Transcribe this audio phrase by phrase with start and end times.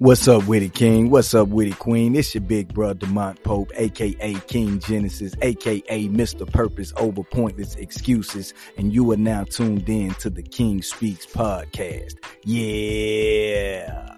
[0.00, 1.10] What's up, Witty King?
[1.10, 2.16] What's up, Witty Queen?
[2.16, 6.50] It's your big brother, Demont Pope, aka King Genesis, aka Mr.
[6.50, 12.14] Purpose over pointless excuses, and you are now tuned in to the King Speaks podcast.
[12.44, 14.09] Yeah.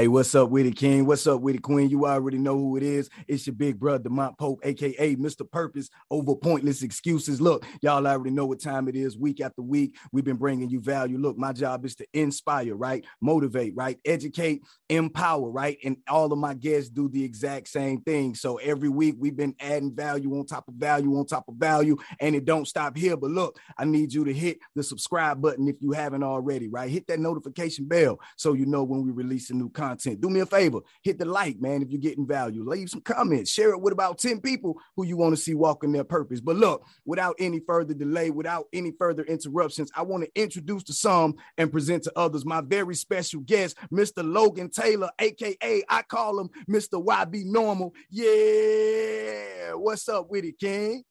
[0.00, 1.04] Hey, what's up with it, King?
[1.04, 1.90] What's up with it, Queen?
[1.90, 3.10] You already know who it is.
[3.28, 5.42] It's your big brother, Mont Pope, aka Mr.
[5.50, 7.38] Purpose, over pointless excuses.
[7.38, 9.18] Look, y'all already know what time it is.
[9.18, 11.18] Week after week, we've been bringing you value.
[11.18, 13.04] Look, my job is to inspire, right?
[13.20, 13.98] Motivate, right?
[14.06, 15.76] Educate, empower, right?
[15.84, 18.34] And all of my guests do the exact same thing.
[18.34, 21.98] So every week, we've been adding value on top of value on top of value,
[22.20, 23.18] and it don't stop here.
[23.18, 26.88] But look, I need you to hit the subscribe button if you haven't already, right?
[26.88, 30.20] Hit that notification bell so you know when we release a new content content.
[30.20, 32.64] Do me a favor, hit the like, man, if you're getting value.
[32.64, 35.92] Leave some comments, share it with about 10 people who you want to see walking
[35.92, 36.40] their purpose.
[36.40, 40.92] But look, without any further delay, without any further interruptions, I want to introduce to
[40.92, 44.24] some and present to others my very special guest, Mr.
[44.24, 47.04] Logan Taylor, aka I call him Mr.
[47.04, 47.92] YB Normal.
[48.10, 51.02] Yeah, what's up with it, King?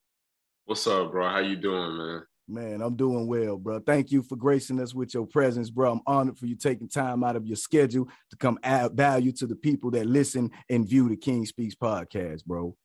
[0.66, 1.28] What's up, bro?
[1.28, 2.22] How you doing, man?
[2.50, 3.80] Man, I'm doing well, bro.
[3.80, 5.92] Thank you for gracing us with your presence, bro.
[5.92, 9.46] I'm honored for you taking time out of your schedule to come add value to
[9.46, 12.76] the people that listen and view the King Speaks podcast, bro.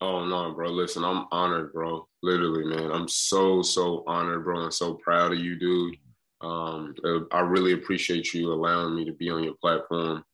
[0.00, 0.68] Oh no, bro.
[0.68, 2.06] Listen, I'm honored, bro.
[2.22, 2.92] Literally, man.
[2.92, 5.96] I'm so so honored, bro, and so proud of you, dude.
[6.40, 10.24] Um, uh, I really appreciate you allowing me to be on your platform.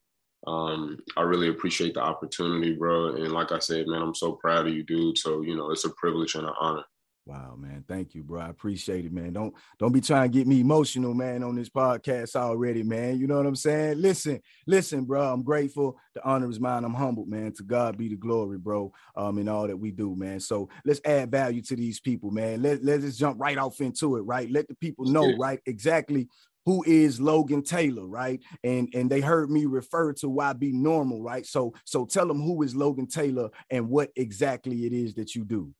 [0.46, 3.16] Um, I really appreciate the opportunity, bro.
[3.16, 5.16] And like I said, man, I'm so proud of you, dude.
[5.16, 6.84] So you know, it's a privilege and an honor.
[7.26, 7.84] Wow, man.
[7.88, 8.42] Thank you, bro.
[8.42, 9.32] I appreciate it, man.
[9.32, 13.18] Don't don't be trying to get me emotional, man, on this podcast already, man.
[13.18, 13.98] You know what I'm saying?
[13.98, 15.32] Listen, listen, bro.
[15.32, 15.96] I'm grateful.
[16.14, 16.84] The honor is mine.
[16.84, 17.52] I'm humbled, man.
[17.54, 18.92] To God be the glory, bro.
[19.16, 20.38] Um, in all that we do, man.
[20.38, 22.60] So let's add value to these people, man.
[22.60, 24.50] Let, let's just jump right off into it, right?
[24.50, 26.28] Let the people know, right, exactly
[26.66, 28.40] who is Logan Taylor, right?
[28.62, 31.46] And and they heard me refer to YB Normal, right?
[31.46, 35.44] So so tell them who is Logan Taylor and what exactly it is that you
[35.44, 35.72] do.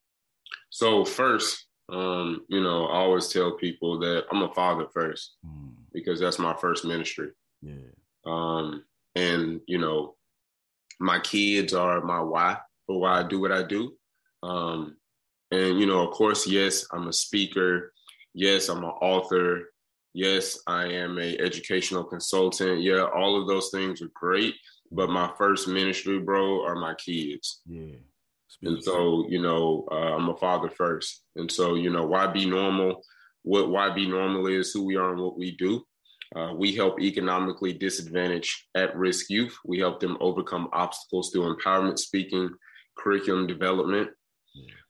[0.74, 5.70] So first, um, you know, I always tell people that I'm a father first mm.
[5.92, 7.28] because that's my first ministry.
[7.62, 7.92] Yeah.
[8.26, 8.82] Um,
[9.14, 10.16] and you know,
[10.98, 12.56] my kids are my why
[12.88, 13.94] for why I do what I do.
[14.42, 14.96] Um,
[15.52, 17.92] and you know, of course, yes, I'm a speaker.
[18.34, 19.70] Yes, I'm an author.
[20.12, 22.82] Yes, I am a educational consultant.
[22.82, 24.56] Yeah, all of those things are great.
[24.90, 27.60] But my first ministry, bro, are my kids.
[27.64, 27.94] Yeah.
[28.62, 31.22] And so, you know, uh, I'm a father first.
[31.36, 33.02] And so, you know, why be Normal?
[33.42, 35.84] What why be Normal is, who we are, and what we do.
[36.34, 39.56] Uh, we help economically disadvantaged at risk youth.
[39.64, 42.50] We help them overcome obstacles through empowerment speaking,
[42.98, 44.10] curriculum development,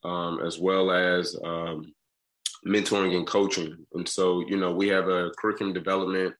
[0.04, 1.92] um, as well as um,
[2.66, 3.76] mentoring and coaching.
[3.92, 6.34] And so, you know, we have a curriculum development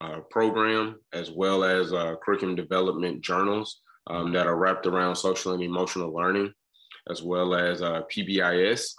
[0.00, 5.52] uh, program as well as uh, curriculum development journals um, that are wrapped around social
[5.52, 6.52] and emotional learning
[7.10, 8.92] as well as uh, PBIS.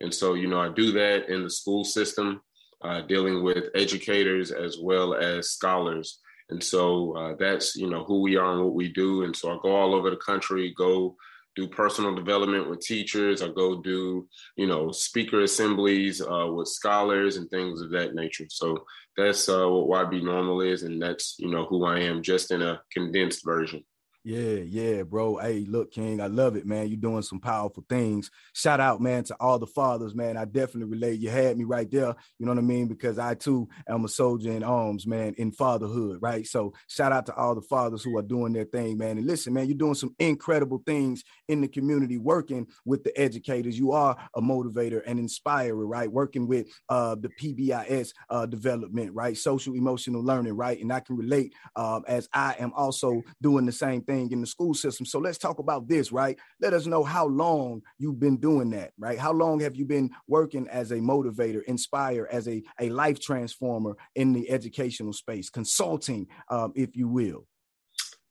[0.00, 2.40] And so, you know, I do that in the school system,
[2.82, 6.20] uh, dealing with educators as well as scholars.
[6.48, 9.24] And so uh, that's, you know, who we are and what we do.
[9.24, 11.16] And so I go all over the country, go
[11.56, 13.42] do personal development with teachers.
[13.42, 18.46] I go do, you know, speaker assemblies uh, with scholars and things of that nature.
[18.48, 18.84] So
[19.16, 20.82] that's uh, what YB Normal is.
[20.82, 23.84] And that's, you know, who I am just in a condensed version.
[24.22, 25.38] Yeah, yeah, bro.
[25.38, 26.88] Hey, look, King, I love it, man.
[26.88, 28.30] You're doing some powerful things.
[28.52, 30.36] Shout out, man, to all the fathers, man.
[30.36, 31.20] I definitely relate.
[31.20, 32.14] You had me right there.
[32.38, 32.86] You know what I mean?
[32.86, 36.46] Because I too am a soldier in arms, man, in fatherhood, right?
[36.46, 39.16] So shout out to all the fathers who are doing their thing, man.
[39.16, 43.78] And listen, man, you're doing some incredible things in the community, working with the educators.
[43.78, 46.12] You are a motivator and inspirer, right?
[46.12, 49.34] Working with uh, the PBIS uh, development, right?
[49.36, 50.78] Social emotional learning, right?
[50.78, 54.46] And I can relate um, as I am also doing the same thing in the
[54.46, 55.06] school system.
[55.06, 56.38] So let's talk about this, right?
[56.60, 59.18] Let us know how long you've been doing that, right?
[59.18, 63.96] How long have you been working as a motivator, inspire, as a, a life transformer
[64.14, 67.46] in the educational space, consulting, um, if you will?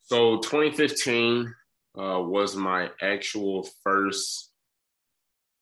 [0.02, 1.54] So 2015
[1.98, 4.52] uh, was my actual first,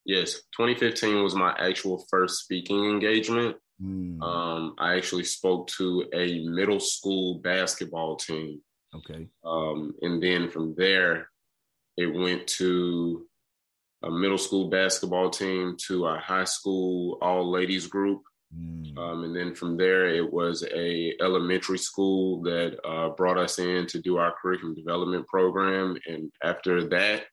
[0.05, 3.57] yes, 2015 was my actual first speaking engagement.
[3.81, 4.21] Mm.
[4.21, 8.61] Um, I actually spoke to a middle school basketball team.
[8.95, 9.27] Okay.
[9.43, 11.29] Um, and then from there,
[11.97, 13.27] it went to
[14.03, 18.21] a middle school basketball team to a high school all ladies group.
[18.55, 18.97] Mm.
[18.97, 23.87] Um, and then from there, it was a elementary school that uh, brought us in
[23.87, 25.97] to do our curriculum development program.
[26.07, 27.23] And after that,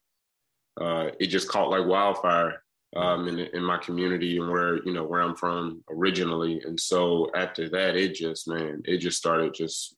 [0.80, 2.62] uh, it just caught like wildfire.
[2.96, 6.62] um, in in my community and where you know where I'm from originally.
[6.64, 9.96] And so after that, it just man, it just started just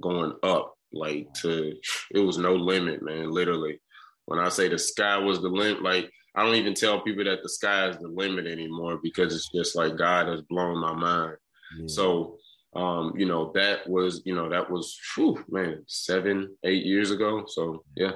[0.00, 1.74] going up like to
[2.12, 3.30] it was no limit, man.
[3.30, 3.80] Literally,
[4.26, 7.42] when I say the sky was the limit, like I don't even tell people that
[7.42, 11.36] the sky is the limit anymore because it's just like God has blown my mind.
[11.78, 11.86] Yeah.
[11.86, 12.38] So
[12.74, 17.44] um, you know, that was, you know, that was whew, man, seven, eight years ago.
[17.46, 18.12] So yeah.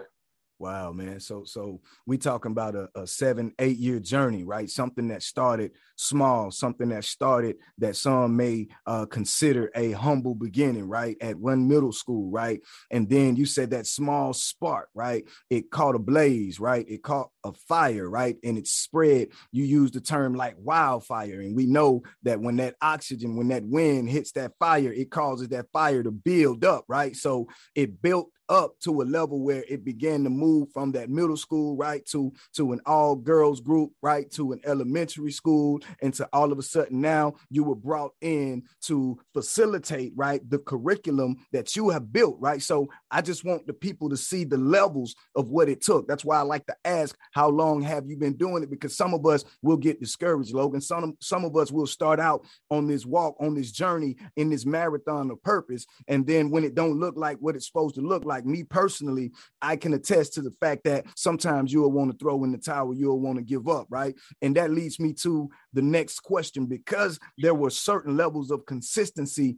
[0.65, 1.21] Wow, man.
[1.21, 4.71] So so we talking about a, a, seven, eight year journey, right?
[4.71, 10.89] Something that started small, something that started that some may uh, consider a humble beginning,
[10.89, 11.19] right?
[11.21, 12.63] At one middle school, right?
[12.91, 15.25] And then you said that small spark, right?
[15.51, 16.89] It caught a blaze, right?
[16.89, 18.39] It caught a fire, right?
[18.43, 19.29] And it spread.
[19.53, 21.41] You use the term like wildfire.
[21.41, 25.49] And we know that when that oxygen, when that wind hits that fire, it causes
[25.49, 27.15] that fire to build up, right?
[27.15, 31.37] So it built up to a level where it began to move from that middle
[31.37, 35.81] school right to to an all girls group right to an elementary school.
[36.03, 40.59] And to all of a sudden now you were brought in to facilitate right the
[40.59, 42.63] curriculum that you have built right?
[42.63, 46.09] So i just want the people to see the levels of what it took.
[46.09, 48.71] That's why i like to ask how long have you been doing it?
[48.71, 50.81] Because some of us will get discouraged logan.
[50.81, 54.67] Some some of us will start out on this walk on this journey in this
[54.67, 55.87] marathon of purpose.
[56.09, 58.65] And then when it don't look like what it's supposed to look like like me
[58.65, 59.31] personally,
[59.63, 62.93] I can attest to the fact that sometimes you'll want to throw in the towel,
[62.95, 64.15] you'll want to give up, right?
[64.43, 69.57] And that leads me to the next question because there were certain levels of consistency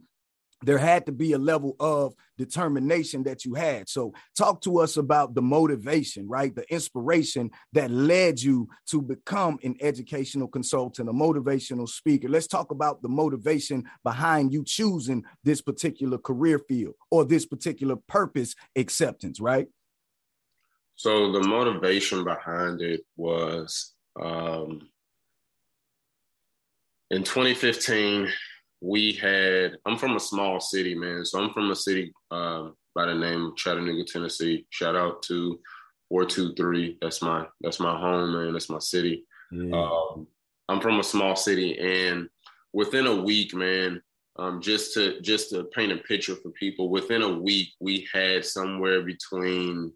[0.63, 3.87] there had to be a level of determination that you had.
[3.87, 6.55] So, talk to us about the motivation, right?
[6.55, 12.27] The inspiration that led you to become an educational consultant, a motivational speaker.
[12.27, 17.95] Let's talk about the motivation behind you choosing this particular career field or this particular
[18.07, 19.67] purpose acceptance, right?
[20.95, 24.89] So, the motivation behind it was um,
[27.11, 28.29] in 2015
[28.81, 31.25] we had i'm from a small city man.
[31.25, 34.65] So i'm from a city uh, by the name of chattanooga tennessee.
[34.69, 35.59] Shout out to
[36.09, 38.53] 423 that's my that's my home man.
[38.53, 39.25] That's my city.
[39.73, 40.27] Um,
[40.69, 42.27] i'm from a small city and
[42.73, 44.01] within a week man
[44.39, 48.45] um, just to just to paint a picture for people within a week we had
[48.45, 49.91] somewhere between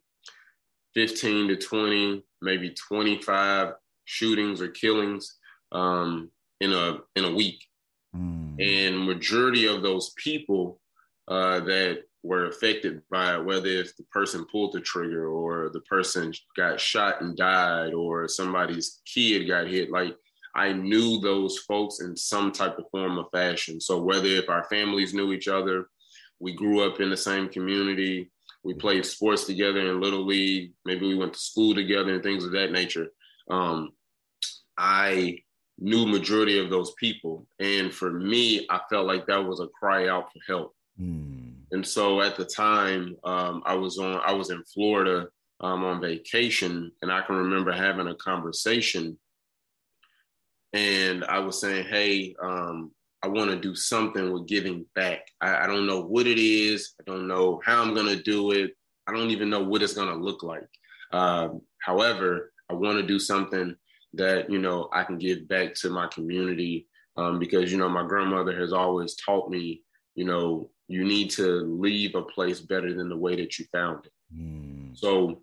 [0.95, 3.74] 15 to 20 maybe 25
[4.06, 5.38] shootings or killings
[5.72, 7.63] um, in a in a week
[8.16, 8.56] Mm.
[8.60, 10.80] And majority of those people
[11.28, 15.81] uh, that were affected by it, whether if the person pulled the trigger or the
[15.81, 20.16] person got shot and died or somebody's kid got hit, like
[20.54, 23.80] I knew those folks in some type of form of fashion.
[23.80, 25.88] So whether if our families knew each other,
[26.40, 28.30] we grew up in the same community,
[28.63, 32.44] we played sports together in little league, maybe we went to school together and things
[32.44, 33.08] of that nature.
[33.50, 33.92] Um,
[34.78, 35.40] I
[35.81, 37.45] knew majority of those people.
[37.60, 40.75] And for me, I felt like that was a cry out for help.
[41.00, 41.56] Mm.
[41.72, 45.28] And so at the time, um, I was on, I was in Florida
[45.60, 49.18] um, on vacation, and I can remember having a conversation,
[50.74, 52.92] and I was saying, "Hey, um,
[53.24, 55.27] I want to do something with giving back.
[55.39, 56.94] I, I, don't know what it is.
[57.00, 58.72] I don't know how I'm gonna do it.
[59.07, 60.68] I don't even know what it's gonna look like.
[61.13, 63.75] Um, however, I want to do something
[64.13, 66.88] that you know I can give back to my community
[67.18, 69.84] um, because you know my grandmother has always taught me
[70.15, 74.06] you know you need to leave a place better than the way that you found
[74.06, 74.12] it.
[74.36, 74.98] Mm.
[74.98, 75.41] So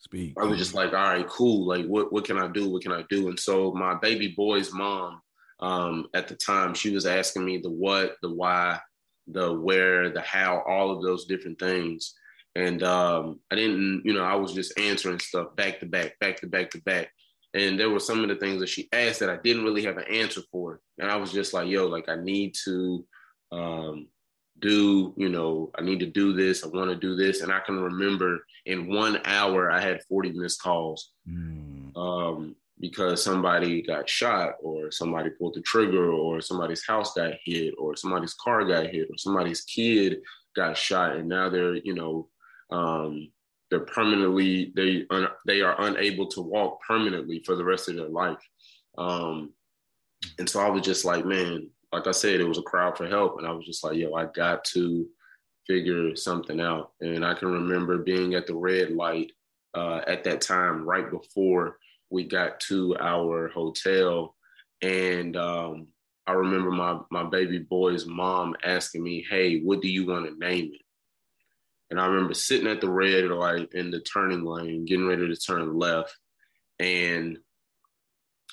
[0.00, 0.32] Speak.
[0.40, 1.66] I was just like, all right, cool.
[1.66, 2.68] Like, what what can I do?
[2.68, 3.28] What can I do?
[3.28, 5.20] And so my baby boy's mom,
[5.60, 8.80] um, at the time, she was asking me the what, the why,
[9.26, 12.14] the where, the how, all of those different things.
[12.56, 16.40] And um, I didn't, you know, I was just answering stuff back to back, back
[16.40, 17.10] to back to back.
[17.54, 19.96] And there were some of the things that she asked that I didn't really have
[19.96, 20.80] an answer for.
[20.98, 23.04] And I was just like, yo, like I need to
[23.50, 24.08] um,
[24.60, 26.64] do, you know, I need to do this.
[26.64, 27.40] I want to do this.
[27.40, 31.96] And I can remember in one hour, I had 40 missed calls mm.
[31.96, 37.74] um, because somebody got shot or somebody pulled the trigger or somebody's house got hit
[37.78, 40.18] or somebody's car got hit or somebody's kid
[40.54, 41.16] got shot.
[41.16, 42.28] And now they're, you know,
[42.70, 43.28] um,
[43.70, 48.08] they're permanently they un, they are unable to walk permanently for the rest of their
[48.08, 48.42] life.
[48.98, 49.52] Um,
[50.38, 53.06] and so I was just like, man, like I said, it was a crowd for
[53.06, 55.08] help, and I was just like, yo, I got to
[55.66, 56.92] figure something out.
[57.00, 59.32] And I can remember being at the red light
[59.74, 61.78] uh, at that time, right before
[62.10, 64.34] we got to our hotel,
[64.82, 65.86] and um,
[66.26, 70.38] I remember my my baby boy's mom asking me, "Hey, what do you want to
[70.38, 70.82] name it?"
[71.90, 75.36] And I remember sitting at the red light in the turning lane, getting ready to
[75.36, 76.16] turn left.
[76.78, 77.38] And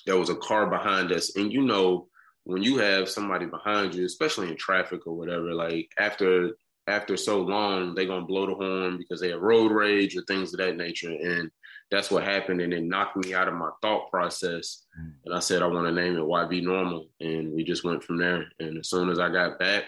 [0.06, 1.36] there was a car behind us.
[1.36, 2.08] And you know,
[2.46, 6.52] when you have somebody behind you, especially in traffic or whatever, like after
[6.88, 10.54] after so long, they're gonna blow the horn because they have road rage or things
[10.54, 11.12] of that nature.
[11.12, 11.52] And
[11.92, 12.62] that's what happened.
[12.62, 14.86] And it knocked me out of my thought process.
[15.00, 15.14] Mm.
[15.26, 17.08] And I said, I want to name it YB Normal.
[17.20, 18.46] And we just went from there.
[18.60, 19.84] And as soon as I got back,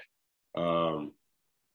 [0.55, 1.13] um,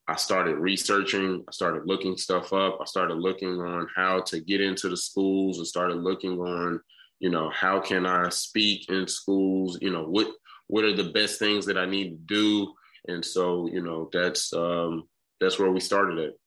[0.07, 4.61] I started researching, I started looking stuff up, I started looking on how to get
[4.61, 6.79] into the schools, and started looking on,
[7.19, 10.27] you know, how can I speak in schools, you know, what
[10.67, 12.73] what are the best things that I need to do.
[13.07, 15.07] And so, you know, that's um
[15.39, 16.39] that's where we started it.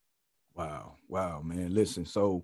[0.55, 0.95] Wow.
[1.07, 1.73] Wow, man.
[1.73, 2.43] Listen, so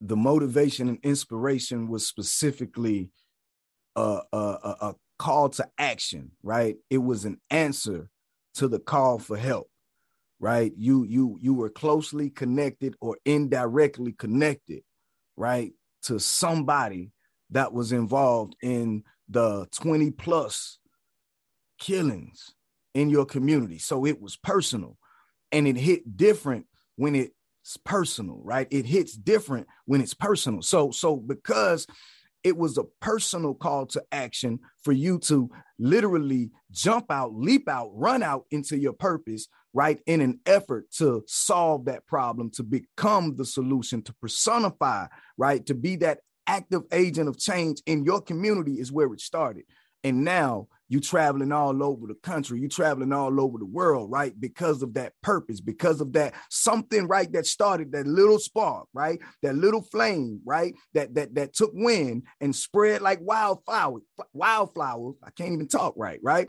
[0.00, 3.10] the motivation and inspiration was specifically
[3.96, 6.76] a, a, a, call to action, right?
[6.90, 8.08] It was an answer
[8.54, 9.68] to the call for help,
[10.40, 10.72] right?
[10.76, 14.82] You you you were closely connected or indirectly connected,
[15.36, 17.10] right, to somebody
[17.50, 20.78] that was involved in the 20 plus
[21.78, 22.54] killings
[22.94, 23.78] in your community.
[23.78, 24.96] So it was personal
[25.52, 26.66] and it hit different
[26.96, 28.66] when it's personal, right?
[28.70, 30.62] It hits different when it's personal.
[30.62, 31.86] So, so because
[32.44, 37.90] it was a personal call to action for you to literally jump out, leap out,
[37.92, 40.00] run out into your purpose, right?
[40.06, 45.06] In an effort to solve that problem, to become the solution, to personify,
[45.36, 45.64] right?
[45.66, 49.64] To be that active agent of change in your community is where it started.
[50.04, 54.32] And now you traveling all over the country, you traveling all over the world, right?
[54.38, 59.20] Because of that purpose, because of that something, right, that started that little spark, right?
[59.42, 60.74] That little flame, right?
[60.94, 64.00] That that that took wind and spread like wildflower,
[64.32, 65.16] wildflowers.
[65.22, 66.48] I can't even talk right, right?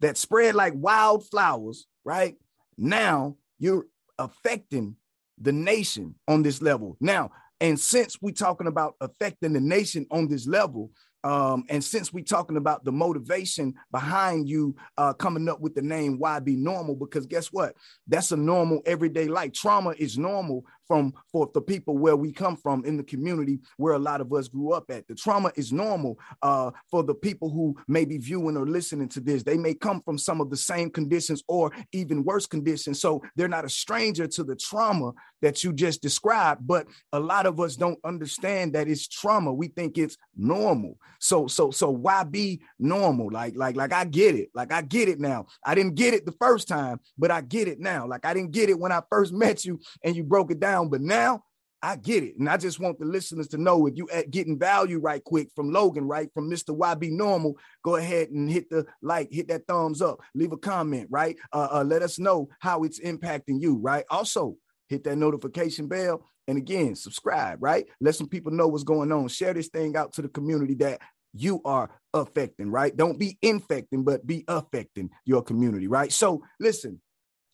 [0.00, 2.36] That spread like wildflowers, right?
[2.76, 3.86] Now you're
[4.18, 4.96] affecting
[5.38, 6.96] the nation on this level.
[7.00, 7.30] Now,
[7.60, 10.90] and since we're talking about affecting the nation on this level,
[11.24, 15.82] um, and since we're talking about the motivation behind you uh, coming up with the
[15.82, 17.74] name YB Normal, because guess what?
[18.06, 19.52] That's a normal everyday life.
[19.52, 23.94] Trauma is normal from for the people where we come from in the community where
[23.94, 25.06] a lot of us grew up at.
[25.08, 29.20] The trauma is normal uh, for the people who may be viewing or listening to
[29.20, 29.42] this.
[29.42, 33.00] They may come from some of the same conditions or even worse conditions.
[33.00, 35.12] So they're not a stranger to the trauma
[35.42, 36.66] that you just described.
[36.66, 39.52] But a lot of us don't understand that it's trauma.
[39.52, 40.98] We think it's normal.
[41.18, 43.30] So so so why be normal?
[43.30, 44.50] Like like like I get it.
[44.54, 45.46] Like I get it now.
[45.64, 48.06] I didn't get it the first time, but I get it now.
[48.06, 50.75] Like I didn't get it when I first met you and you broke it down
[50.84, 51.42] but now
[51.82, 52.38] I get it.
[52.38, 55.48] And I just want the listeners to know if you at getting value right quick
[55.54, 56.28] from Logan, right?
[56.34, 56.76] From Mr.
[56.76, 61.08] YB Normal, go ahead and hit the like, hit that thumbs up, leave a comment,
[61.10, 61.36] right?
[61.52, 64.04] Uh, uh, let us know how it's impacting you, right?
[64.10, 64.56] Also,
[64.88, 66.24] hit that notification bell.
[66.48, 67.86] And again, subscribe, right?
[68.00, 69.28] Let some people know what's going on.
[69.28, 71.00] Share this thing out to the community that
[71.34, 72.96] you are affecting, right?
[72.96, 76.12] Don't be infecting, but be affecting your community, right?
[76.12, 77.00] So listen,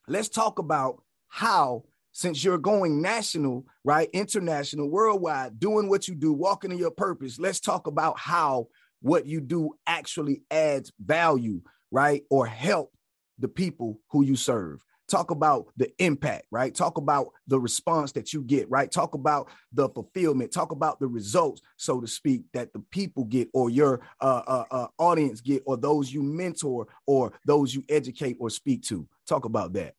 [0.06, 6.32] let's talk about how since you're going national, right, international, worldwide, doing what you do,
[6.32, 8.68] walking in your purpose, let's talk about how
[9.00, 12.92] what you do actually adds value, right, or help
[13.38, 14.84] the people who you serve.
[15.08, 16.74] Talk about the impact, right?
[16.74, 18.90] Talk about the response that you get, right?
[18.90, 20.52] Talk about the fulfillment.
[20.52, 24.64] Talk about the results, so to speak, that the people get, or your uh, uh,
[24.70, 29.06] uh, audience get, or those you mentor, or those you educate or speak to.
[29.26, 29.94] Talk about that.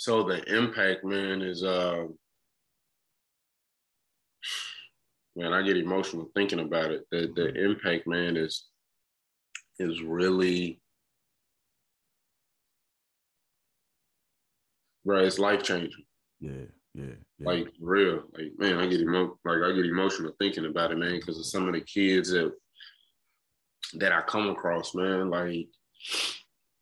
[0.00, 2.06] So the impact, man, is uh
[5.36, 7.04] man, I get emotional thinking about it.
[7.10, 8.64] The the impact, man, is
[9.78, 10.80] is really
[15.04, 15.26] right.
[15.26, 15.92] It's life changing.
[16.40, 16.52] Yeah,
[16.94, 17.04] yeah,
[17.38, 20.96] yeah, Like real, like man, I get emo- like I get emotional thinking about it,
[20.96, 22.50] man, because of some of the kids that
[23.96, 25.28] that I come across, man.
[25.28, 25.68] Like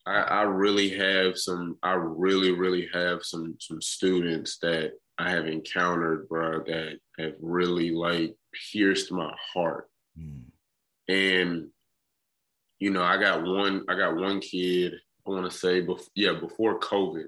[0.08, 1.76] I, I really have some.
[1.82, 7.90] I really, really have some some students that I have encountered, bro, that have really
[7.90, 8.34] like
[8.72, 9.90] pierced my heart.
[10.18, 10.44] Mm.
[11.08, 11.68] And
[12.78, 13.84] you know, I got one.
[13.88, 14.94] I got one kid.
[15.26, 17.26] I want to say, before, yeah, before COVID,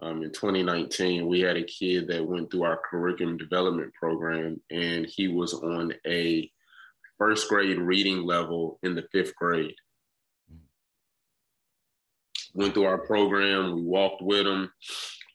[0.00, 5.04] um, in 2019, we had a kid that went through our curriculum development program, and
[5.04, 6.50] he was on a
[7.18, 9.74] first grade reading level in the fifth grade
[12.54, 13.74] went through our program.
[13.74, 14.72] We walked with them.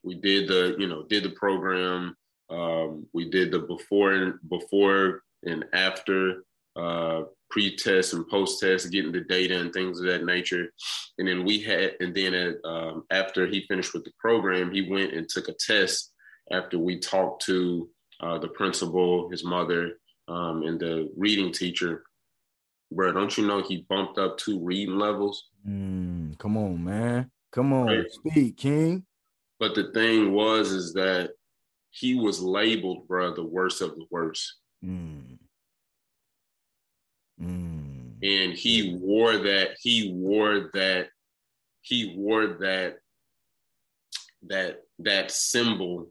[0.03, 2.15] We did the, you know, did the program.
[2.49, 6.43] Um, we did the before and before and after
[6.75, 10.71] uh, pre-test and post-test, getting the data and things of that nature.
[11.17, 14.89] And then we had, and then at, um, after he finished with the program, he
[14.89, 16.11] went and took a test
[16.51, 17.89] after we talked to
[18.21, 19.93] uh, the principal, his mother,
[20.27, 22.03] um, and the reading teacher,
[22.91, 25.49] bro, don't you know he bumped up two reading levels?
[25.67, 27.31] Mm, come on, man.
[27.51, 28.11] Come on, right.
[28.11, 29.05] speak, King.
[29.59, 31.31] But the thing was, is that
[31.91, 34.55] he was labeled, bro, the worst of the worst.
[34.83, 35.37] Mm.
[37.41, 38.13] Mm.
[38.21, 41.09] And he wore that, he wore that,
[41.81, 42.97] he wore that,
[44.47, 46.09] that, that symbol.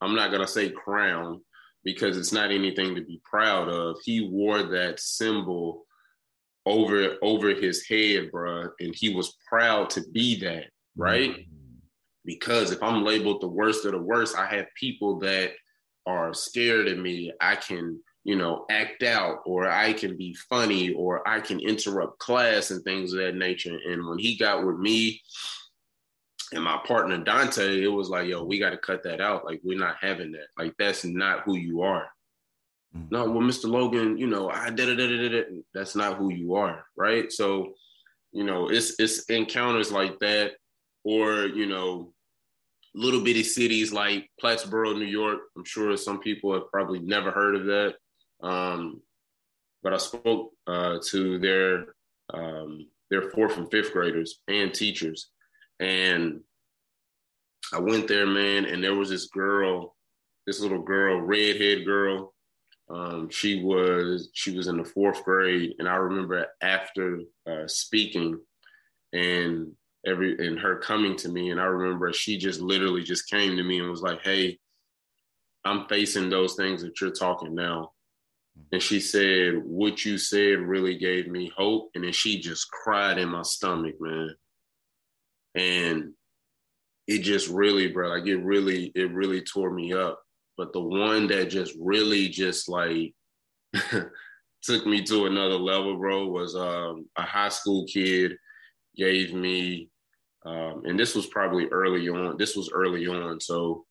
[0.00, 1.40] I'm not gonna say crown
[1.84, 3.96] because it's not anything to be proud of.
[4.04, 5.86] He wore that symbol
[6.66, 10.64] over over his head, bro, and he was proud to be that,
[10.96, 11.30] right?
[11.30, 11.50] Mm-hmm.
[12.24, 15.52] Because if I'm labeled the worst of the worst, I have people that
[16.06, 17.32] are scared of me.
[17.40, 22.18] I can, you know, act out, or I can be funny, or I can interrupt
[22.18, 23.78] class and things of that nature.
[23.90, 25.20] And when he got with me
[26.52, 29.44] and my partner Dante, it was like, yo, we got to cut that out.
[29.44, 30.46] Like, we're not having that.
[30.56, 32.08] Like, that's not who you are.
[32.96, 33.06] Mm-hmm.
[33.10, 33.68] No, well, Mr.
[33.68, 35.48] Logan, you know, I did it.
[35.72, 37.30] That's not who you are, right?
[37.32, 37.74] So,
[38.32, 40.52] you know, it's it's encounters like that,
[41.02, 42.12] or you know,
[42.94, 45.40] little bitty cities like Plattsburgh, New York.
[45.56, 47.94] I'm sure some people have probably never heard of that.
[48.42, 49.00] Um,
[49.82, 51.94] but I spoke uh, to their
[52.32, 55.30] um, their fourth and fifth graders and teachers,
[55.80, 56.40] and
[57.72, 59.96] I went there, man, and there was this girl,
[60.46, 62.33] this little girl, redhead girl,
[62.94, 68.38] um, she was she was in the fourth grade, and I remember after uh, speaking
[69.12, 69.72] and
[70.06, 73.64] every and her coming to me, and I remember she just literally just came to
[73.64, 74.60] me and was like, "Hey,
[75.64, 77.92] I'm facing those things that you're talking now."
[78.70, 83.18] And she said, "What you said really gave me hope," and then she just cried
[83.18, 84.36] in my stomach, man.
[85.56, 86.12] And
[87.08, 90.23] it just really, bro, like it really, it really tore me up
[90.56, 93.14] but the one that just really just like
[94.62, 98.32] took me to another level, bro, was um, a high school kid
[98.96, 99.90] gave me,
[100.46, 102.36] um, and this was probably early on.
[102.38, 103.84] This was early on, so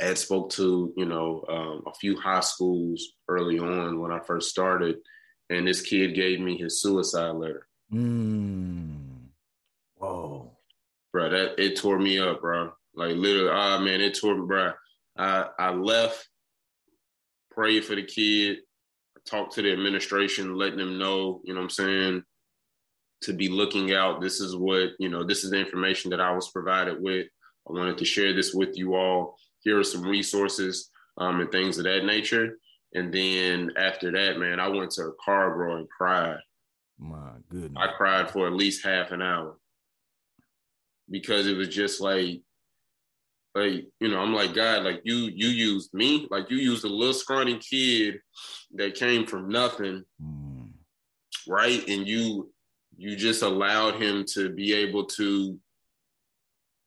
[0.00, 4.20] I had spoke to you know um, a few high schools early on when I
[4.20, 4.96] first started,
[5.48, 7.66] and this kid gave me his suicide letter.
[7.92, 9.28] Mm.
[9.96, 10.52] Whoa,
[11.12, 12.72] bro, that it tore me up, bro.
[12.94, 14.72] Like literally, ah oh, man, it tore me, bro.
[15.16, 16.28] I, I left,
[17.50, 18.58] prayed for the kid,
[19.26, 22.22] talked to the administration, letting them know, you know what I'm saying,
[23.22, 24.20] to be looking out.
[24.20, 27.26] This is what, you know, this is the information that I was provided with.
[27.68, 29.36] I wanted to share this with you all.
[29.60, 32.58] Here are some resources um, and things of that nature.
[32.94, 36.38] And then after that, man, I went to a Carrboro and cried.
[36.98, 37.76] My goodness.
[37.76, 39.56] I cried for at least half an hour
[41.10, 42.42] because it was just like
[43.54, 46.26] like you know i'm like god like you you used me.
[46.30, 48.20] Like you used a little scrawny kid
[48.74, 50.68] that came from nothing mm.
[51.48, 51.86] right?
[51.88, 52.52] And you
[52.96, 55.58] you just allowed him to be able to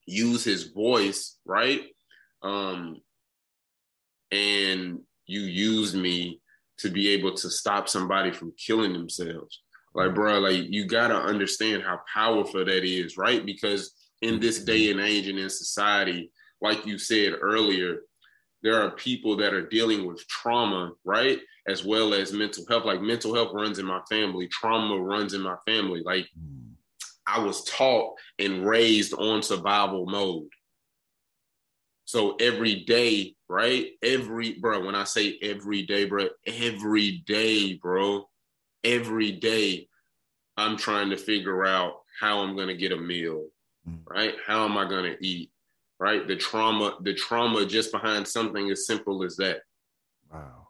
[0.05, 1.81] use his voice right?
[2.41, 2.97] Um
[4.31, 6.41] and you used me
[6.79, 9.61] to be able to stop somebody from killing themselves.
[9.95, 13.45] Like bro like you got to understand how powerful that is right?
[13.45, 16.31] Because in this day and age and in society
[16.63, 17.99] like you said earlier,
[18.63, 21.39] there are people that are dealing with trauma, right?
[21.67, 22.85] As well as mental health.
[22.85, 26.01] Like mental health runs in my family, trauma runs in my family.
[26.03, 26.27] Like
[27.27, 30.47] I was taught and raised on survival mode.
[32.05, 33.87] So every day, right?
[34.01, 38.29] Every, bro, when I say every day, bro, every day, bro,
[38.83, 39.87] every day,
[40.55, 43.47] I'm trying to figure out how I'm going to get a meal,
[43.87, 43.99] mm.
[44.05, 44.35] right?
[44.45, 45.49] How am I going to eat?
[46.03, 46.27] Right?
[46.27, 49.61] The trauma, the trauma just behind something as simple as that.
[50.29, 50.67] Wow.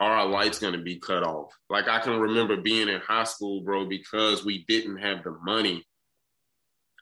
[0.00, 1.52] Are our lights going to be cut off?
[1.68, 5.86] Like I can remember being in high school, bro, because we didn't have the money.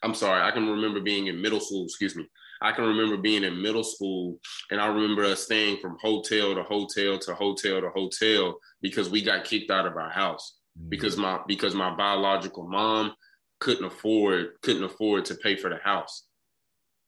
[0.02, 2.28] I'm sorry, I can remember being in middle school, excuse me.
[2.60, 4.40] I can remember being in middle school
[4.72, 9.22] and I remember us staying from hotel to hotel to hotel to hotel because we
[9.22, 10.88] got kicked out of our house mm-hmm.
[10.88, 13.14] because my because my biological mom
[13.60, 16.24] couldn't afford couldn't afford to pay for the house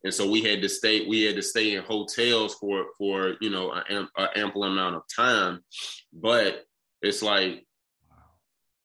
[0.06, 3.50] and so we had to stay we had to stay in hotels for for you
[3.50, 5.58] know an ample amount of time.
[6.12, 6.62] But
[7.02, 7.66] it's like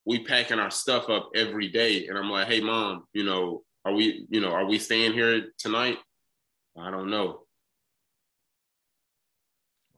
[0.04, 2.08] we packing our stuff up every day.
[2.08, 5.44] And i'm like hey mom you know are we you know are we staying here
[5.58, 5.98] tonight?
[6.76, 7.42] I don't know.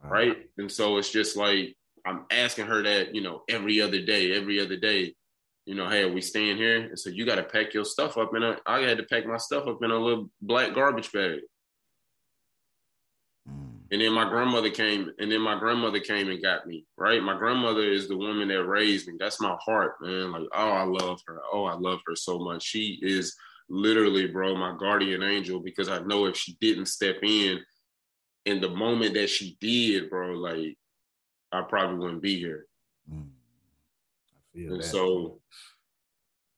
[0.02, 0.10] Wow.
[0.10, 0.36] right?
[0.58, 4.60] And so it's just like i'm asking her that you know every other day every
[4.60, 5.14] other day
[5.66, 6.76] you know, hey, we staying here?
[6.76, 8.56] And so you got to pack your stuff up in a.
[8.66, 11.40] I had to pack my stuff up in a little black garbage bag.
[13.48, 13.80] Mm.
[13.90, 17.22] And then my grandmother came, and then my grandmother came and got me, right?
[17.22, 19.14] My grandmother is the woman that raised me.
[19.18, 20.32] That's my heart, man.
[20.32, 21.40] Like, oh, I love her.
[21.50, 22.62] Oh, I love her so much.
[22.62, 23.34] She is
[23.68, 27.60] literally, bro, my guardian angel because I know if she didn't step in
[28.44, 30.76] in the moment that she did, bro, like
[31.52, 32.66] I probably wouldn't be here.
[33.10, 33.28] Mm.
[34.54, 34.84] And that.
[34.84, 35.40] so,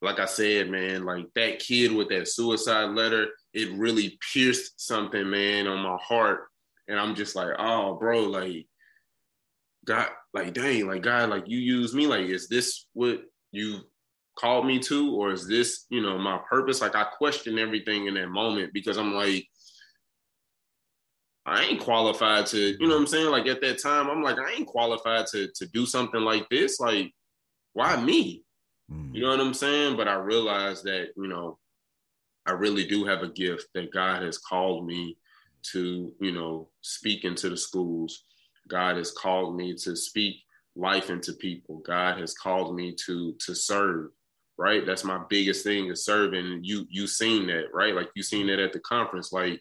[0.02, 5.28] like I said, man, like that kid with that suicide letter, it really pierced something,
[5.28, 6.48] man, on my heart.
[6.88, 8.66] And I'm just like, oh, bro, like,
[9.84, 12.06] God, like, dang, like, God, like, you use me.
[12.06, 13.80] Like, is this what you
[14.38, 15.14] called me to?
[15.16, 16.80] Or is this, you know, my purpose?
[16.80, 19.46] Like, I question everything in that moment because I'm like,
[21.46, 23.30] I ain't qualified to, you know what I'm saying?
[23.30, 26.80] Like at that time, I'm like, I ain't qualified to to do something like this.
[26.80, 27.12] Like,
[27.76, 28.42] why me?
[28.90, 29.14] Mm.
[29.14, 29.96] You know what I'm saying?
[29.98, 31.58] But I realized that, you know,
[32.46, 35.18] I really do have a gift that God has called me
[35.72, 38.24] to, you know, speak into the schools.
[38.66, 40.36] God has called me to speak
[40.74, 41.82] life into people.
[41.86, 44.10] God has called me to to serve.
[44.56, 44.86] Right.
[44.86, 46.60] That's my biggest thing is serving.
[46.62, 47.94] You you seen that, right?
[47.94, 49.34] Like you seen that at the conference.
[49.34, 49.60] Like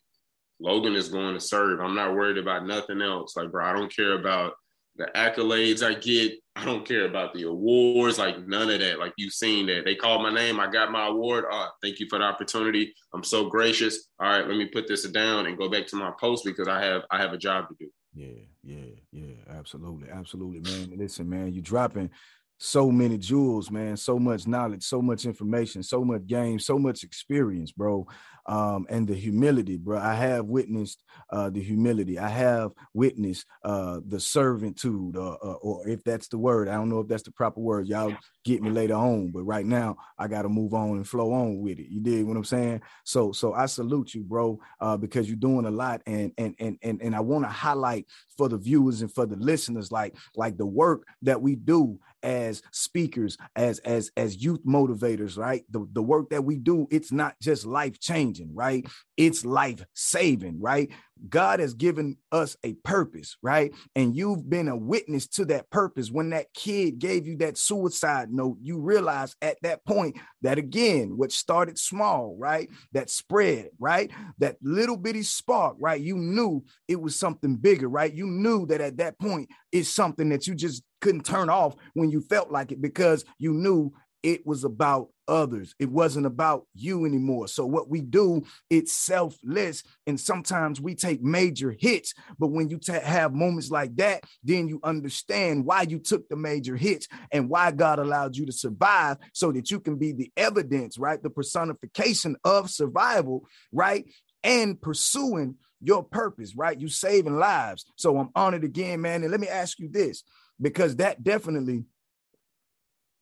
[0.61, 1.81] Logan is going to serve.
[1.81, 3.35] I'm not worried about nothing else.
[3.35, 4.53] Like, bro, I don't care about
[4.97, 6.33] the accolades I get.
[6.55, 8.97] I don't care about the awards, like none of that.
[8.97, 9.83] Like you've seen that.
[9.83, 10.59] They called my name.
[10.59, 11.43] I got my award.
[11.51, 12.93] Oh, thank you for the opportunity.
[13.13, 14.07] I'm so gracious.
[14.19, 16.81] All right, let me put this down and go back to my post because I
[16.83, 17.89] have I have a job to do.
[18.13, 19.35] Yeah, yeah, yeah.
[19.49, 20.09] Absolutely.
[20.09, 20.97] Absolutely, man.
[20.97, 22.09] Listen, man, you dropping
[22.57, 27.03] so many jewels, man, so much knowledge, so much information, so much game, so much
[27.03, 28.07] experience, bro
[28.45, 29.97] um, and the humility, bro.
[29.97, 32.19] I have witnessed uh, the humility.
[32.19, 36.89] I have witnessed uh, the servitude, uh, uh, or if that's the word, I don't
[36.89, 37.87] know if that's the proper word.
[37.87, 41.33] Y'all get me later on, but right now I got to move on and flow
[41.33, 41.87] on with it.
[41.89, 42.81] You did what I'm saying?
[43.03, 46.77] So, so I salute you, bro, uh, because you're doing a lot, and and and
[46.83, 48.05] and and I want to highlight
[48.37, 52.61] for the viewers and for the listeners, like like the work that we do as
[52.71, 55.63] speakers, as as as youth motivators, right?
[55.71, 58.85] The the work that we do, it's not just life changing, right?
[59.17, 60.89] It's life saving, right?
[61.29, 63.73] God has given us a purpose, right?
[63.95, 66.11] And you've been a witness to that purpose.
[66.11, 71.17] When that kid gave you that suicide note, you realize at that point that again,
[71.17, 72.69] what started small, right?
[72.91, 74.11] That spread, right?
[74.39, 75.99] That little bitty spark, right?
[75.99, 78.13] You knew it was something bigger, right?
[78.13, 82.09] You knew that at that point it's something that you just couldn't turn off when
[82.09, 83.91] you felt like it because you knew
[84.25, 85.75] it was about others.
[85.77, 87.47] It wasn't about you anymore.
[87.47, 89.83] So what we do, it's selfless.
[90.07, 92.15] And sometimes we take major hits.
[92.39, 96.75] But when you have moments like that, then you understand why you took the major
[96.75, 100.97] hits and why God allowed you to survive so that you can be the evidence,
[100.97, 101.21] right?
[101.21, 104.05] The personification of survival, right?
[104.43, 106.81] And pursuing your purpose, right?
[106.81, 107.85] You saving lives.
[107.95, 109.21] So I'm honored again, man.
[109.21, 110.23] And let me ask you this,
[110.59, 111.83] because that definitely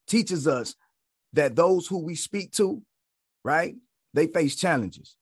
[0.08, 0.76] teaches us
[1.34, 2.82] that those who we speak to,
[3.44, 3.76] right,
[4.14, 5.16] they face challenges,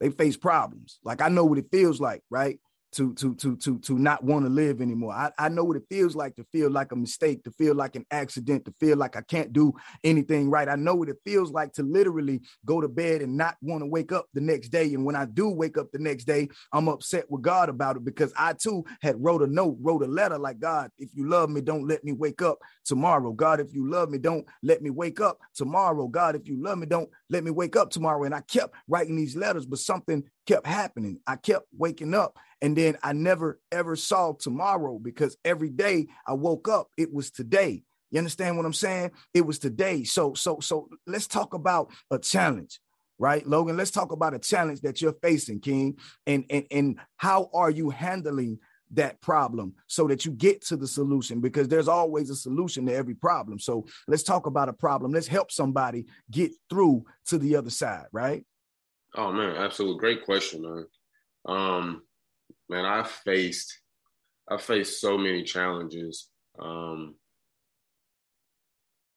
[0.00, 0.98] they face problems.
[1.04, 2.58] Like I know what it feels like, right?
[2.92, 5.12] To to to to to not want to live anymore.
[5.12, 7.96] I, I know what it feels like to feel like a mistake, to feel like
[7.96, 9.72] an accident, to feel like I can't do
[10.04, 10.68] anything right.
[10.68, 13.86] I know what it feels like to literally go to bed and not want to
[13.86, 14.92] wake up the next day.
[14.94, 18.04] And when I do wake up the next day, I'm upset with God about it
[18.04, 21.48] because I too had wrote a note, wrote a letter like God, if you love
[21.50, 23.32] me, don't let me wake up tomorrow.
[23.32, 26.06] God, if you love me, don't let me wake up tomorrow.
[26.08, 28.24] God, if you love me, don't let me wake up tomorrow.
[28.24, 31.20] And I kept writing these letters, but something kept happening.
[31.26, 36.32] I kept waking up and then I never ever saw tomorrow because every day I
[36.34, 37.82] woke up, it was today.
[38.10, 39.12] You understand what I'm saying?
[39.32, 40.04] It was today.
[40.04, 42.78] So, so, so let's talk about a challenge,
[43.18, 43.46] right?
[43.46, 45.96] Logan, let's talk about a challenge that you're facing, King.
[46.26, 48.58] And and and how are you handling
[48.92, 52.94] that problem so that you get to the solution because there's always a solution to
[52.94, 53.58] every problem.
[53.58, 55.12] So let's talk about a problem.
[55.12, 58.44] Let's help somebody get through to the other side, right?
[59.14, 60.86] Oh man, absolutely great question, man.
[61.46, 62.02] Um,
[62.68, 63.78] man, I faced
[64.48, 67.14] I faced so many challenges um,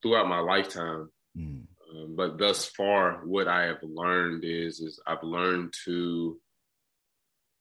[0.02, 1.10] throughout my lifetime.
[1.38, 1.64] Mm.
[1.92, 6.40] Um, but thus far, what I have learned is is I've learned to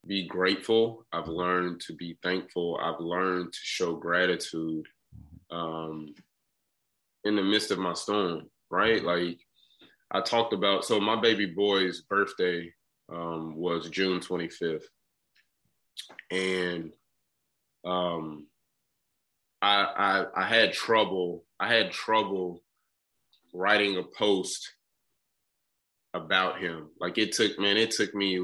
[0.07, 1.07] be grateful.
[1.13, 2.79] I've learned to be thankful.
[2.83, 4.87] I've learned to show gratitude
[5.51, 6.15] um,
[7.25, 8.51] in the midst of my storm.
[8.71, 9.39] Right, like
[10.11, 10.85] I talked about.
[10.85, 12.73] So my baby boy's birthday
[13.13, 14.85] um, was June 25th,
[16.31, 16.93] and
[17.85, 18.47] um,
[19.61, 21.45] I, I I had trouble.
[21.59, 22.63] I had trouble
[23.53, 24.73] writing a post
[26.13, 26.89] about him.
[27.01, 28.41] Like it took, man, it took me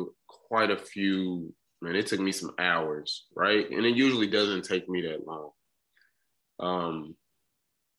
[0.49, 3.69] quite a few man, it took me some hours, right?
[3.71, 5.51] And it usually doesn't take me that long.
[6.59, 7.17] Um,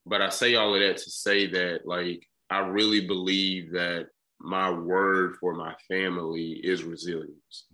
[0.05, 4.69] but I say all of that to say that, like, I really believe that my
[4.69, 7.67] word for my family is resilience.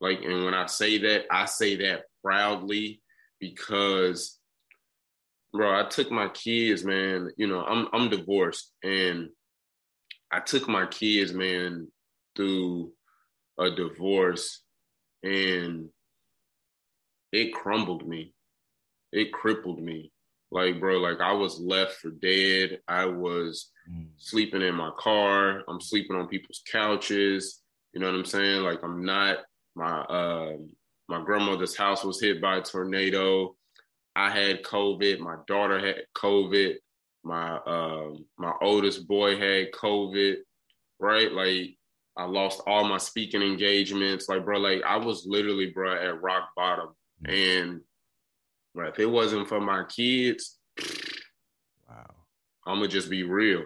[0.00, 3.02] Like, and when I say that, I say that proudly
[3.40, 4.38] because,
[5.52, 7.30] bro, I took my kids, man.
[7.36, 9.30] You know, I'm I'm divorced, and
[10.30, 11.88] I took my kids, man,
[12.36, 12.92] through
[13.58, 14.62] a divorce,
[15.24, 15.88] and
[17.32, 18.32] it crumbled me.
[19.12, 20.11] It crippled me.
[20.52, 22.80] Like, bro, like I was left for dead.
[22.86, 24.06] I was mm.
[24.18, 25.62] sleeping in my car.
[25.66, 27.62] I'm sleeping on people's couches.
[27.94, 28.62] You know what I'm saying?
[28.62, 29.38] Like, I'm not
[29.74, 30.56] my uh,
[31.08, 33.56] my grandmother's house was hit by a tornado.
[34.14, 35.20] I had COVID.
[35.20, 36.74] My daughter had COVID.
[37.24, 40.36] My um, my oldest boy had COVID.
[41.00, 41.78] Right, like
[42.16, 44.28] I lost all my speaking engagements.
[44.28, 46.90] Like, bro, like I was literally, bro, at rock bottom.
[47.24, 47.80] And
[48.74, 50.58] bro, if it wasn't for my kids,
[51.88, 52.14] wow,
[52.66, 53.64] I'ma just be real.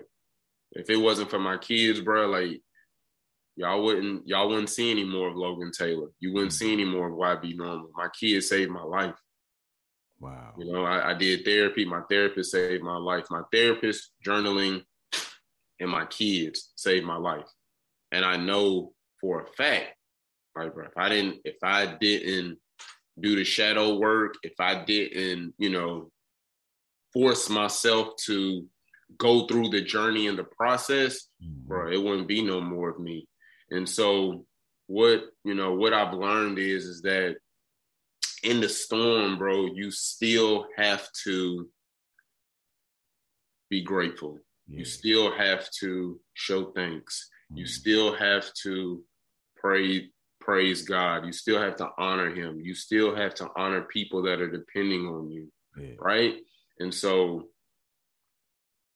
[0.73, 2.61] If it wasn't for my kids, bro, like
[3.57, 6.09] y'all wouldn't y'all wouldn't see any more of Logan Taylor.
[6.21, 7.91] You wouldn't see any more of YB Normal.
[7.97, 9.15] My kids saved my life.
[10.19, 10.55] Wow.
[10.59, 11.85] You know, I, I did therapy.
[11.85, 13.27] My therapist saved my life.
[13.31, 14.83] My therapist, journaling,
[15.81, 17.47] and my kids saved my life.
[18.13, 19.95] And I know for a fact,
[20.55, 22.59] like, bro, if I didn't, if I didn't
[23.21, 26.11] do the shadow work, if I didn't, you know,
[27.13, 28.67] force myself to
[29.19, 31.69] go through the journey and the process, mm-hmm.
[31.69, 33.27] bro, it wouldn't be no more of me.
[33.71, 34.45] And so
[34.87, 37.37] what, you know, what I've learned is is that
[38.43, 41.69] in the storm, bro, you still have to
[43.71, 44.39] be grateful.
[44.69, 44.81] Yeah.
[44.81, 47.29] You still have to show thanks.
[47.51, 47.59] Mm-hmm.
[47.59, 49.03] You still have to
[49.57, 50.11] pray
[50.47, 51.27] praise God.
[51.27, 52.61] You still have to honor him.
[52.61, 55.53] You still have to honor people that are depending on you.
[55.77, 55.97] Yeah.
[55.99, 56.37] Right?
[56.79, 57.49] And so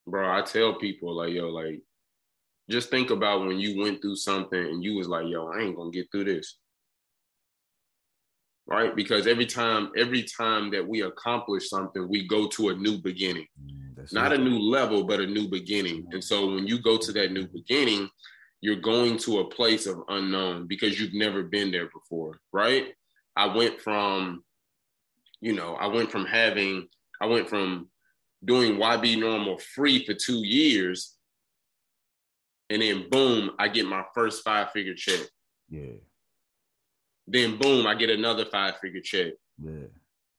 [0.07, 1.81] bro, I tell people like, yo, like
[2.69, 5.77] just think about when you went through something and you was like, yo, I ain't
[5.77, 6.59] gonna get through this.
[8.67, 8.95] Right?
[8.95, 13.47] Because every time, every time that we accomplish something, we go to a new beginning.
[13.61, 16.07] Mm, Not a new level, but a new beginning.
[16.13, 18.09] And so when you go to that new beginning,
[18.61, 22.89] you're going to a place of unknown because you've never been there before, right?
[23.37, 24.45] I went from,
[25.41, 26.89] you know, I went from having,
[27.21, 27.89] I went from
[28.45, 31.17] doing YB Normal free for two years
[32.71, 35.27] and then boom, I get my first five figure check.
[35.69, 35.97] Yeah.
[37.27, 39.33] Then boom, I get another five figure check.
[39.63, 39.89] Yeah.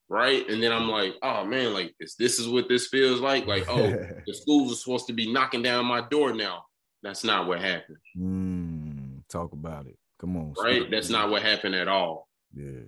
[0.08, 0.48] Right.
[0.48, 3.46] And then I'm like, oh man, like this, this is what this feels like.
[3.46, 3.86] Like, oh,
[4.26, 6.64] the schools are supposed to be knocking down my door now.
[7.02, 7.98] That's not what happened.
[8.16, 9.98] Mm, talk about it.
[10.20, 10.54] Come on.
[10.62, 10.88] Right?
[10.90, 12.28] That's not what happened at all.
[12.54, 12.86] Yeah.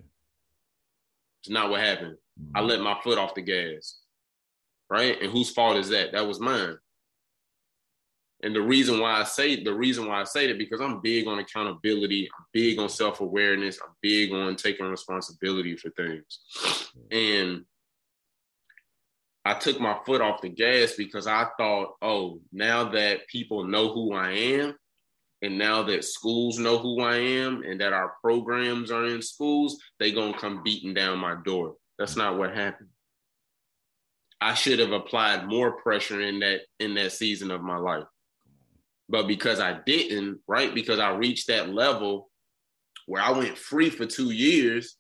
[1.41, 2.17] It's not what happened.
[2.41, 2.51] Mm.
[2.55, 3.99] I let my foot off the gas.
[4.89, 5.21] Right?
[5.21, 6.13] And whose fault is that?
[6.13, 6.77] That was mine.
[8.43, 11.27] And the reason why I say the reason why I say that because I'm big
[11.27, 16.41] on accountability, I'm big on self-awareness, I'm big on taking responsibility for things.
[17.11, 17.65] And
[19.45, 23.93] I took my foot off the gas because I thought, oh, now that people know
[23.93, 24.75] who I am,
[25.43, 29.79] and now that schools know who I am, and that our programs are in schools,
[29.99, 31.77] they gonna come beating down my door.
[31.99, 32.89] That's not what happened.
[34.41, 38.05] I should have applied more pressure in that in that season of my life.
[39.09, 40.75] But because I didn't, right?
[40.75, 42.31] Because I reached that level
[43.07, 44.97] where I went free for two years.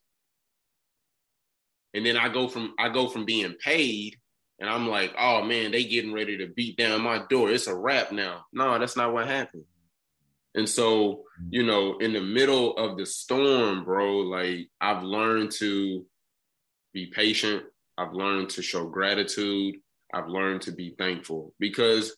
[1.95, 4.19] And then I go from I go from being paid
[4.61, 7.51] and I'm like, oh man, they getting ready to beat down my door.
[7.51, 8.45] It's a wrap now.
[8.53, 9.65] No, that's not what happened.
[10.55, 16.07] And so, you know, in the middle of the storm, bro, like I've learned to
[16.93, 17.65] be patient.
[17.99, 19.77] I've learned to show gratitude.
[20.13, 22.17] I've learned to be thankful because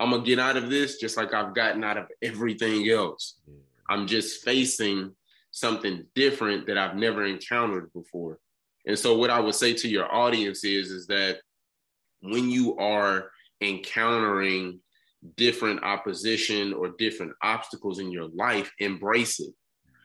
[0.00, 3.38] I'm gonna get out of this just like I've gotten out of everything else.
[3.88, 5.14] I'm just facing
[5.52, 8.40] something different that I've never encountered before.
[8.84, 11.38] And so what I would say to your audience is is that
[12.20, 14.80] when you are encountering
[15.36, 19.54] different opposition or different obstacles in your life, embrace it.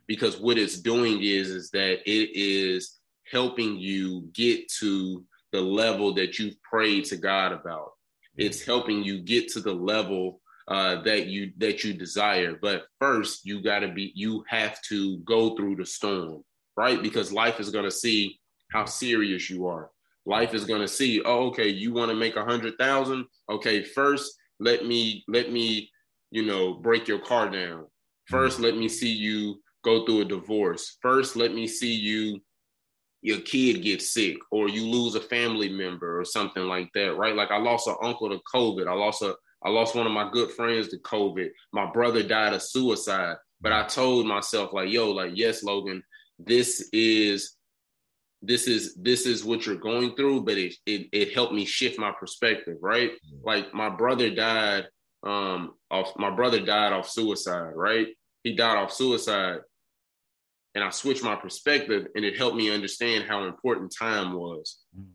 [0.08, 2.97] Because what it's doing is is that it is
[3.32, 7.91] helping you get to the level that you've prayed to God about
[8.38, 12.58] it's helping you get to the level uh, that you that you desire.
[12.62, 16.43] But first, you got to be you have to go through the storm,
[16.78, 17.02] right?
[17.02, 18.39] Because life is going to see
[18.71, 19.89] how serious you are.
[20.26, 23.26] Life is going to see, oh, okay, you want to make a hundred thousand.
[23.50, 25.90] Okay, first let me let me
[26.30, 27.86] you know break your car down.
[28.28, 28.66] First, mm-hmm.
[28.66, 30.98] let me see you go through a divorce.
[31.02, 32.40] First, let me see you
[33.24, 37.36] your kid gets sick or you lose a family member or something like that, right?
[37.36, 38.88] Like I lost an uncle to COVID.
[38.88, 41.50] I lost a I lost one of my good friends to COVID.
[41.72, 43.36] My brother died of suicide.
[43.62, 46.04] But I told myself, like, yo, like, yes, Logan,
[46.40, 47.56] this is
[48.41, 51.99] this is this is what you're going through, but it it, it helped me shift
[51.99, 53.12] my perspective, right?
[53.43, 54.88] Like my brother died
[55.23, 58.08] um off my brother died off suicide, right?
[58.43, 59.60] He died off suicide
[60.73, 64.80] and I switched my perspective and it helped me understand how important time was.
[64.97, 65.08] Mm.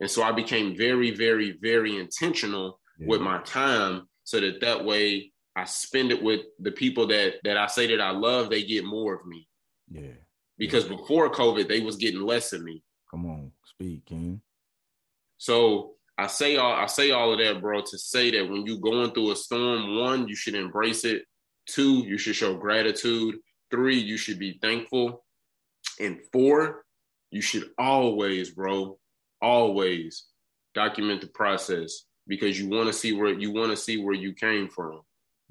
[0.00, 3.06] And so I became very, very, very intentional yeah.
[3.08, 7.56] with my time so that that way I spend it with the people that that
[7.56, 9.48] I say that I love, they get more of me.
[9.90, 10.18] Yeah.
[10.58, 12.82] Because before COVID, they was getting less of me.
[13.10, 14.40] Come on, speak, King.
[15.38, 18.78] So I say all I say all of that, bro, to say that when you
[18.78, 21.22] going through a storm, one, you should embrace it.
[21.66, 23.36] Two, you should show gratitude.
[23.70, 25.24] Three, you should be thankful.
[26.00, 26.84] And four,
[27.30, 28.98] you should always, bro,
[29.40, 30.26] always
[30.74, 34.32] document the process because you want to see where you want to see where you
[34.34, 35.00] came from.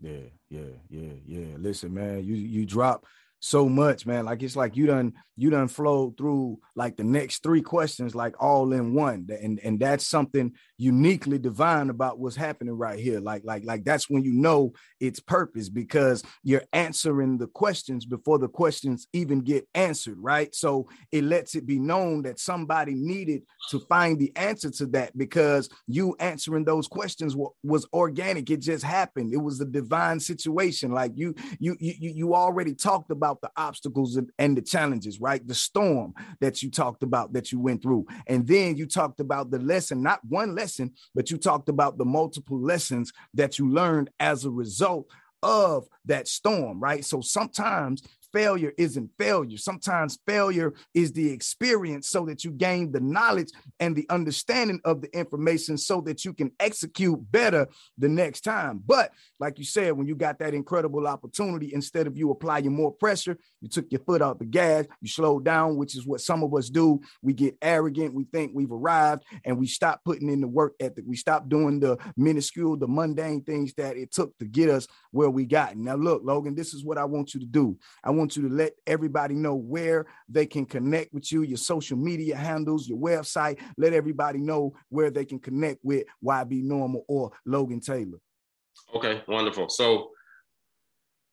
[0.01, 1.57] Yeah, yeah, yeah, yeah.
[1.57, 3.05] Listen, man, you you drop
[3.39, 4.25] so much, man.
[4.25, 8.35] Like it's like you done you done flow through like the next three questions like
[8.41, 9.27] all in one.
[9.29, 13.19] And and that's something uniquely divine about what's happening right here.
[13.19, 18.39] Like like like that's when you know its purpose because you're answering the questions before
[18.39, 20.53] the questions even get answered, right?
[20.55, 25.15] So it lets it be known that somebody needed to find the answer to that
[25.15, 28.49] because you answering those questions was organic.
[28.49, 29.33] It just happened.
[29.33, 30.91] It was a divine situation.
[30.91, 35.19] Like you you you you already talked about about the obstacles and, and the challenges,
[35.19, 35.45] right?
[35.45, 38.05] The storm that you talked about that you went through.
[38.27, 42.05] And then you talked about the lesson, not one lesson, but you talked about the
[42.05, 45.07] multiple lessons that you learned as a result
[45.43, 47.03] of that storm, right?
[47.03, 48.01] So sometimes
[48.33, 49.57] failure isn't failure.
[49.57, 55.01] Sometimes failure is the experience so that you gain the knowledge and the understanding of
[55.01, 58.81] the information so that you can execute better the next time.
[58.85, 62.91] But like you said, when you got that incredible opportunity, instead of you applying more
[62.91, 66.43] pressure, you took your foot out the gas, you slowed down, which is what some
[66.43, 66.99] of us do.
[67.21, 71.05] We get arrogant, we think we've arrived, and we stop putting in the work ethic.
[71.07, 75.29] We stop doing the minuscule, the mundane things that it took to get us where
[75.29, 75.77] we got.
[75.77, 77.77] Now, look, Logan, this is what I want you to do.
[78.03, 81.97] I want you to let everybody know where they can connect with you, your social
[81.97, 83.59] media handles, your website.
[83.77, 88.19] Let everybody know where they can connect with YB Normal or Logan Taylor.
[88.95, 89.69] Okay, wonderful.
[89.69, 90.09] So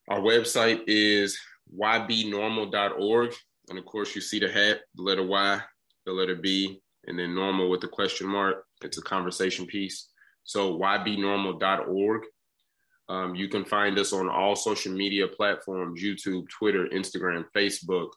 [0.09, 1.38] our website is
[1.79, 3.35] ybnormal.org.
[3.70, 5.61] And of course, you see the hat, the letter Y,
[6.05, 8.64] the letter B, and then normal with the question mark.
[8.83, 10.09] It's a conversation piece.
[10.44, 12.23] So ybnormal.org.
[13.08, 18.10] Um, you can find us on all social media platforms YouTube, Twitter, Instagram, Facebook.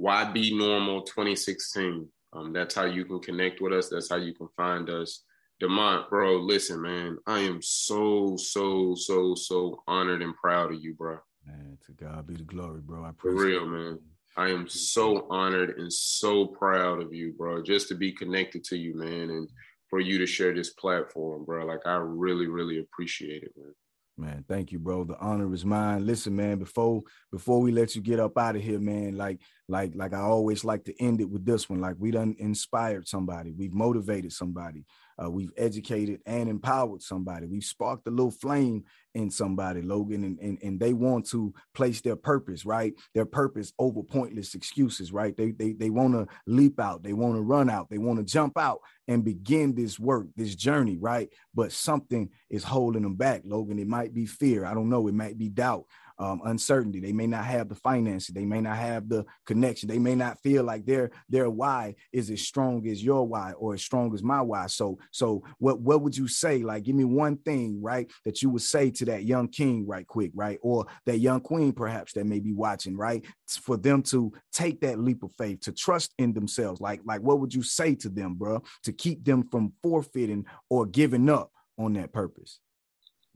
[0.00, 2.08] YB Normal 2016.
[2.32, 3.88] Um, that's how you can connect with us.
[3.88, 5.22] That's how you can find us.
[5.62, 10.94] Demont, bro, listen, man, I am so, so, so, so honored and proud of you,
[10.94, 11.18] bro.
[11.46, 13.04] Man, to God be the glory, bro.
[13.04, 13.98] I appreciate For real, man.
[14.36, 18.76] I am so honored and so proud of you, bro, just to be connected to
[18.76, 19.48] you, man, and
[19.88, 21.64] for you to share this platform, bro.
[21.64, 23.74] Like, I really, really appreciate it, man.
[24.16, 25.02] Man, thank you, bro.
[25.02, 26.06] The honor is mine.
[26.06, 29.92] Listen, man, before before we let you get up out of here, man, like like
[29.96, 31.80] like I always like to end it with this one.
[31.80, 34.84] Like we done inspired somebody, we've motivated somebody,
[35.22, 40.38] uh, we've educated and empowered somebody, we've sparked a little flame in somebody, Logan, and,
[40.40, 42.94] and, and they want to place their purpose, right?
[43.14, 45.36] Their purpose over pointless excuses, right?
[45.36, 48.24] They they they want to leap out, they want to run out, they want to
[48.24, 51.28] jump out and begin this work, this journey, right?
[51.54, 53.78] But something is holding them back, Logan.
[53.78, 54.64] It might be fear.
[54.64, 55.06] I don't know.
[55.06, 55.84] It might be doubt
[56.18, 57.00] um, uncertainty.
[57.00, 58.34] They may not have the finances.
[58.34, 59.88] They may not have the connection.
[59.88, 63.74] They may not feel like their their why is as strong as your why or
[63.74, 64.66] as strong as my why.
[64.66, 66.62] So so what what would you say?
[66.62, 70.06] Like, give me one thing, right, that you would say to that young king, right,
[70.06, 74.32] quick, right, or that young queen, perhaps that may be watching, right, for them to
[74.52, 76.80] take that leap of faith, to trust in themselves.
[76.80, 80.86] Like like what would you say to them, bro, to keep them from forfeiting or
[80.86, 82.60] giving up on that purpose?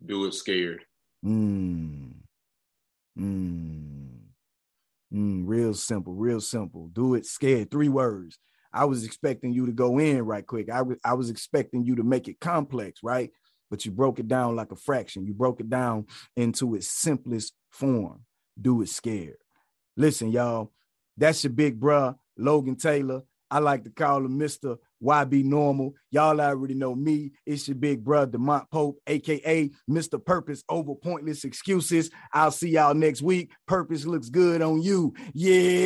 [0.05, 0.85] Do it scared.
[1.25, 2.13] Mm.
[3.19, 4.09] Mm.
[5.13, 6.89] Mm, real simple, real simple.
[6.93, 7.71] Do it scared.
[7.71, 8.39] Three words.
[8.73, 10.71] I was expecting you to go in right quick.
[10.71, 13.31] I, w- I was expecting you to make it complex, right?
[13.71, 15.27] But you broke it down like a fraction.
[15.27, 16.07] You broke it down
[16.37, 18.25] into its simplest form.
[18.61, 19.37] Do it scared.
[19.97, 20.73] Listen, y'all,
[21.17, 23.23] that's your big bruh, Logan Taylor.
[23.51, 24.77] I like to call him Mr.
[25.01, 25.95] Why Be Normal?
[26.11, 27.33] Y'all already know me.
[27.47, 30.25] It's your big brother, Demont Pope, aka Mr.
[30.25, 32.11] Purpose over pointless excuses.
[32.33, 33.51] I'll see y'all next week.
[33.67, 35.15] Purpose looks good on you.
[35.35, 35.79] Yeah.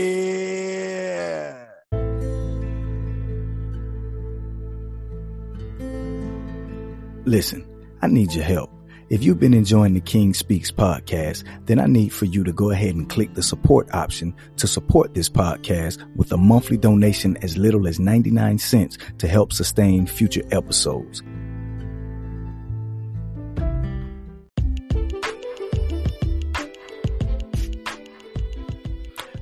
[7.25, 7.65] Listen,
[8.03, 8.71] I need your help.
[9.13, 12.71] If you've been enjoying the King Speaks podcast, then I need for you to go
[12.71, 17.59] ahead and click the support option to support this podcast with a monthly donation as
[17.59, 21.23] little as 99 cents to help sustain future episodes.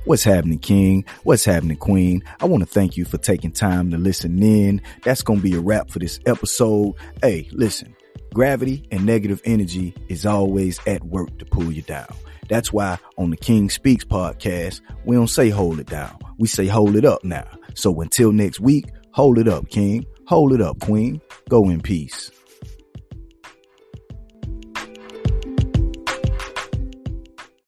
[0.03, 1.05] What's happening, King?
[1.23, 2.25] What's happening, Queen?
[2.41, 4.81] I want to thank you for taking time to listen in.
[5.03, 6.95] That's going to be a wrap for this episode.
[7.21, 7.95] Hey, listen.
[8.33, 12.07] Gravity and negative energy is always at work to pull you down.
[12.47, 16.17] That's why on the King Speaks podcast, we don't say hold it down.
[16.37, 17.47] We say hold it up now.
[17.75, 20.05] So until next week, hold it up, King.
[20.27, 21.19] Hold it up, Queen.
[21.49, 22.31] Go in peace.